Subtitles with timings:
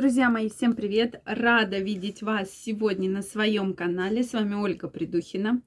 [0.00, 1.20] Друзья мои, всем привет!
[1.26, 4.22] Рада видеть вас сегодня на своем канале.
[4.22, 5.60] С вами Ольга Придухина,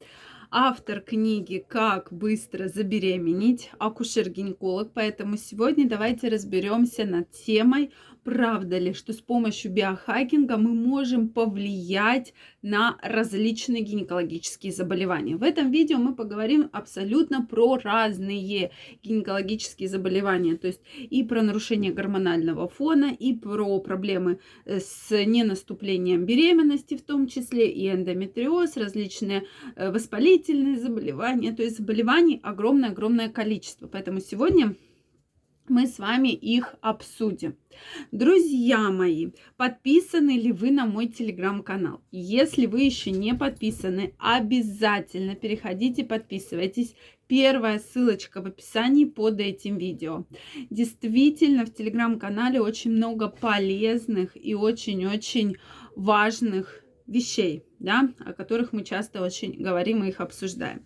[0.50, 4.90] автор книги «Как быстро забеременеть», акушер-гинеколог.
[4.96, 7.92] Поэтому сегодня давайте разберемся над темой
[8.24, 15.36] правда ли, что с помощью биохакинга мы можем повлиять на различные гинекологические заболевания.
[15.36, 18.72] В этом видео мы поговорим абсолютно про разные
[19.04, 26.26] гинекологические заболевания, то есть и про нарушение гормонального фона, и про проблемы э, с ненаступлением
[26.26, 29.44] беременности, в том числе и эндометриоз, различные
[29.76, 33.88] э, воспалительные заболевания, то есть заболеваний огромное-огромное количество.
[33.88, 34.76] Поэтому сегодня
[35.70, 37.56] мы с вами их обсудим.
[38.12, 42.02] Друзья мои, подписаны ли вы на мой телеграм-канал?
[42.12, 46.96] Если вы еще не подписаны, обязательно переходите, подписывайтесь.
[47.28, 50.26] Первая ссылочка в описании под этим видео.
[50.70, 55.56] Действительно, в телеграм-канале очень много полезных и очень-очень
[55.96, 60.86] важных вещей да, о которых мы часто очень говорим и их обсуждаем.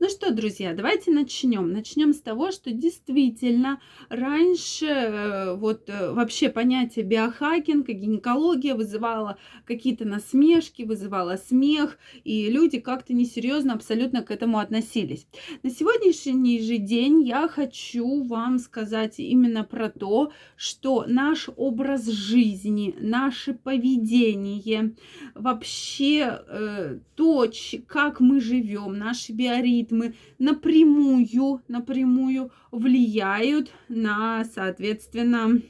[0.00, 1.70] Ну что, друзья, давайте начнем.
[1.70, 9.38] Начнем с того, что действительно раньше э, вот э, вообще понятие биохакинг и гинекология вызывало
[9.66, 15.26] какие-то насмешки, вызывало смех, и люди как-то несерьезно абсолютно к этому относились.
[15.62, 22.96] На сегодняшний же день я хочу вам сказать именно про то, что наш образ жизни,
[22.98, 24.94] наше поведение,
[25.34, 27.50] вообще э, то,
[27.86, 35.60] как мы живем, наши биоритмы напрямую, напрямую влияют на, соответственно,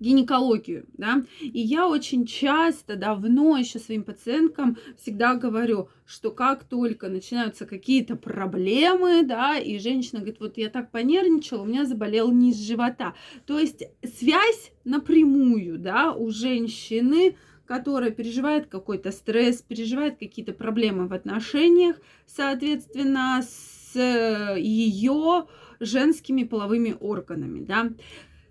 [0.00, 7.08] гинекологию, да, и я очень часто, давно еще своим пациенткам всегда говорю, что как только
[7.08, 12.56] начинаются какие-то проблемы, да, и женщина говорит, вот я так понервничала, у меня заболел низ
[12.58, 13.14] живота,
[13.46, 21.12] то есть связь напрямую, да, у женщины которая переживает какой-то стресс, переживает какие-то проблемы в
[21.12, 25.46] отношениях, соответственно, с э, ее
[25.80, 27.90] женскими половыми органами, да.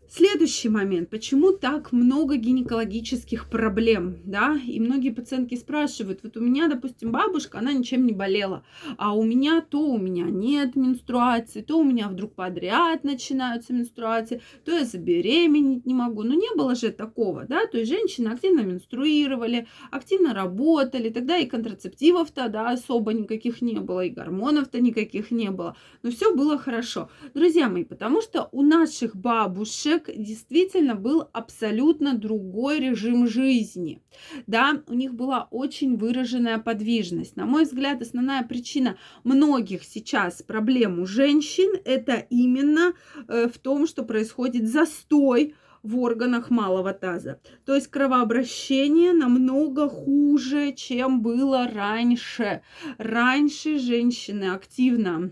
[0.08, 1.10] Следующий момент.
[1.10, 4.56] Почему так много гинекологических проблем, да?
[4.66, 8.64] И многие пациентки спрашивают, вот у меня, допустим, бабушка, она ничем не болела,
[8.98, 14.42] а у меня то у меня нет менструации, то у меня вдруг подряд начинаются менструации,
[14.64, 16.22] то я забеременеть не могу.
[16.22, 17.66] Но не было же такого, да?
[17.66, 24.06] То есть женщины активно менструировали, активно работали, тогда и контрацептивов-то, да, особо никаких не было,
[24.06, 25.76] и гормонов-то никаких не было.
[26.04, 27.10] Но все было хорошо.
[27.34, 34.02] Друзья мои, потому что у наших бабушек действительно был абсолютно другой режим жизни.
[34.48, 37.36] Да, у них была очень выраженная подвижность.
[37.36, 42.94] На мой взгляд, основная причина многих сейчас проблем у женщин это именно
[43.28, 45.56] э, в том, что происходит застой
[45.86, 47.40] в органах малого таза.
[47.64, 52.62] То есть кровообращение намного хуже, чем было раньше.
[52.98, 55.32] Раньше женщины активно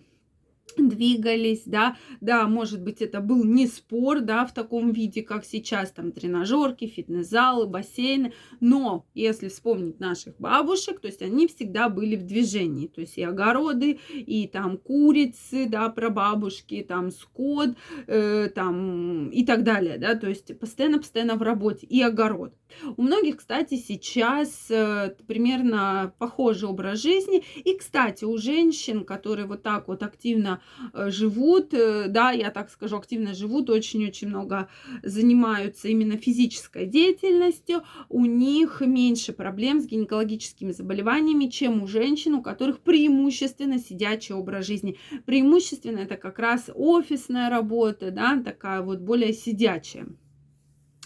[0.77, 5.91] двигались, да, да, может быть, это был не спор, да, в таком виде, как сейчас,
[5.91, 12.23] там, тренажерки, фитнес-залы, бассейны, но если вспомнить наших бабушек, то есть они всегда были в
[12.23, 17.71] движении, то есть и огороды, и там курицы, да, прабабушки, там скот,
[18.07, 22.53] э, там и так далее, да, то есть постоянно-постоянно в работе, и огород.
[22.97, 29.63] У многих, кстати, сейчас э, примерно похожий образ жизни, и, кстати, у женщин, которые вот
[29.63, 30.61] так вот активно
[30.93, 34.69] живут, э, да, я так скажу, активно живут, очень-очень много
[35.03, 42.41] занимаются именно физической деятельностью, у них меньше проблем с гинекологическими заболеваниями, чем у женщин, у
[42.41, 44.97] которых преимущественно сидячий образ жизни.
[45.25, 50.07] Преимущественно это как раз офисная работа, да, такая вот более сидячая.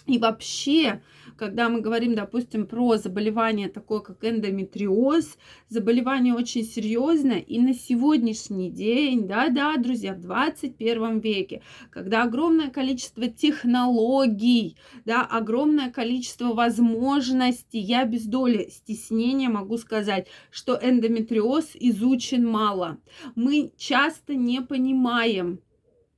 [0.06, 1.01] И вообще,
[1.38, 5.38] когда мы говорим, допустим, про заболевание такое, как эндометриоз,
[5.70, 11.62] заболевание очень серьезное, и на сегодняшний день, да-да, друзья, в 21 веке,
[11.92, 20.78] когда огромное количество технологий, да, огромное количество возможностей, я без доли стеснения могу сказать, что
[20.82, 22.97] эндометриоз изучен мало.
[23.35, 25.59] Мы часто не понимаем,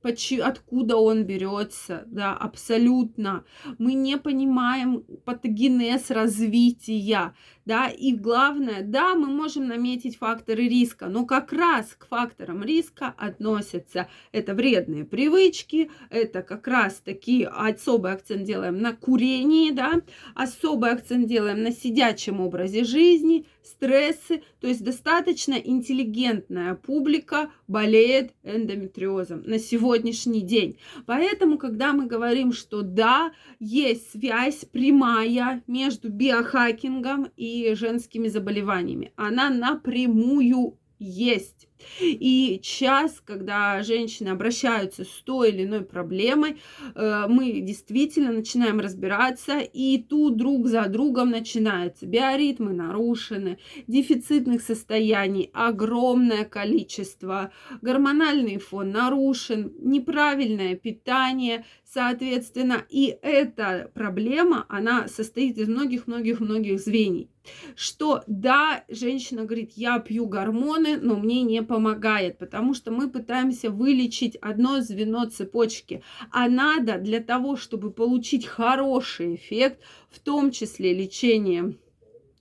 [0.02, 3.44] откуда он берется, да, абсолютно.
[3.78, 7.34] Мы не понимаем патогенез развития,
[7.64, 13.14] да, и главное, да, мы можем наметить факторы риска, но как раз к факторам риска
[13.18, 20.00] относятся это вредные привычки, это как раз таки особый акцент делаем на курении, да,
[20.34, 29.42] особый акцент делаем на сидячем образе жизни, стрессы, то есть достаточно интеллигентная публика болеет эндометриозом
[29.42, 30.78] на сегодняшний день.
[31.06, 39.50] Поэтому, когда мы говорим, что да, есть связь прямая между биохакингом и женскими заболеваниями, она
[39.50, 41.68] напрямую есть.
[42.00, 46.58] И час, когда женщины обращаются с той или иной проблемой,
[46.94, 52.06] э, мы действительно начинаем разбираться, и тут друг за другом начинается.
[52.06, 57.50] Биоритмы нарушены, дефицитных состояний огромное количество,
[57.80, 67.28] гормональный фон нарушен, неправильное питание, соответственно, и эта проблема, она состоит из многих-многих-многих звеньев
[67.74, 73.70] что да, женщина говорит, я пью гормоны, но мне не помогает, потому что мы пытаемся
[73.70, 79.80] вылечить одно звено цепочки, а надо для того, чтобы получить хороший эффект,
[80.10, 81.74] в том числе лечение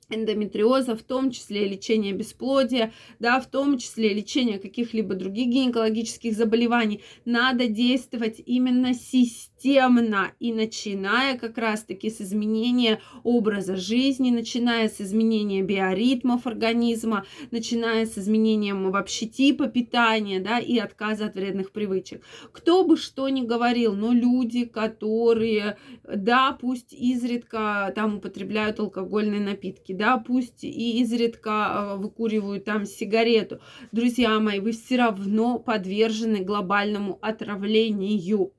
[0.10, 7.02] эндометриоза, в том числе лечение бесплодия, да, в том числе лечение каких-либо других гинекологических заболеваний,
[7.26, 15.62] надо действовать именно системно и начиная как раз-таки с изменения образа жизни, начиная с изменения
[15.62, 22.24] биоритмов организма, начиная с изменением вообще типа питания, да, и отказа от вредных привычек.
[22.52, 29.94] Кто бы что ни говорил, но люди, которые, да, пусть изредка там употребляют алкогольные напитки,
[30.00, 33.60] да, пусть и изредка а, выкуривают там сигарету.
[33.92, 38.54] Друзья мои, вы все равно подвержены глобальному отравлению.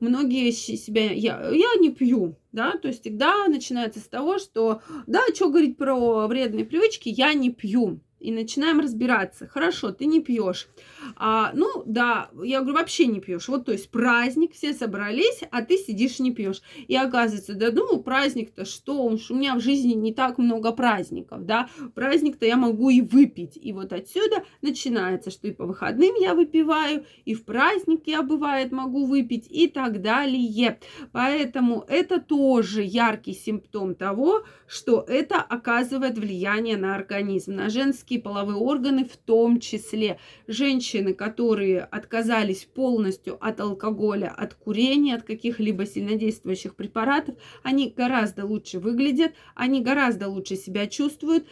[0.00, 5.20] Многие себя, я, я не пью, да, то есть всегда начинается с того, что, да,
[5.34, 9.46] что говорить про вредные привычки, я не пью и начинаем разбираться.
[9.46, 10.68] Хорошо, ты не пьешь.
[11.16, 13.48] А, ну, да, я говорю, вообще не пьешь.
[13.48, 16.60] Вот, то есть праздник, все собрались, а ты сидишь не пьешь.
[16.88, 19.04] И оказывается, да, ну, праздник-то что?
[19.04, 21.68] У меня в жизни не так много праздников, да.
[21.94, 23.58] Праздник-то я могу и выпить.
[23.60, 28.72] И вот отсюда начинается, что и по выходным я выпиваю, и в праздник я, бывает,
[28.72, 30.78] могу выпить, и так далее.
[31.12, 38.58] Поэтому это тоже яркий симптом того, что это оказывает влияние на организм, на женские половые
[38.58, 40.18] органы в том числе.
[40.46, 48.78] Женщины, которые отказались полностью от алкоголя, от курения, от каких-либо сильнодействующих препаратов, они гораздо лучше
[48.78, 51.46] выглядят, они гораздо лучше себя чувствуют,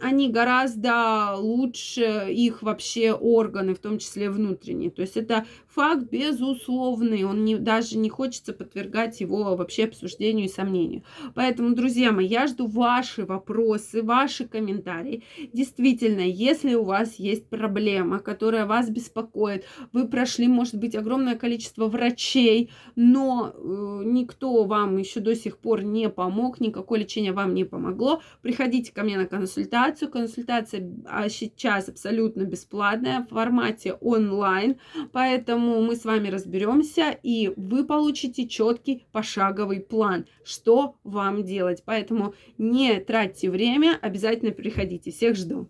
[0.00, 4.90] они гораздо лучше их вообще органы, в том числе внутренние.
[4.90, 10.48] То есть это факт безусловный, он не, даже не хочется подвергать его вообще обсуждению и
[10.48, 11.02] сомнению.
[11.34, 15.22] Поэтому, друзья мои, я жду ваши вопросы, ваши комментарии.
[15.52, 21.86] Действительно, если у вас есть проблема, которая вас беспокоит, вы прошли, может быть, огромное количество
[21.86, 27.64] врачей, но э, никто вам еще до сих пор не помог, никакое лечение вам не
[27.64, 29.89] помогло, приходите ко мне на консультацию.
[30.08, 34.78] Консультация а, сейчас абсолютно бесплатная в формате онлайн,
[35.12, 41.82] Поэтому мы с вами разберемся, и вы получите четкий пошаговый план, что вам делать.
[41.84, 45.10] Поэтому не тратьте время, обязательно приходите.
[45.10, 45.68] Всех жду.